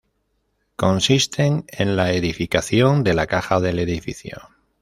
[0.77, 4.39] Consisten en la edificación de la caja del edificio.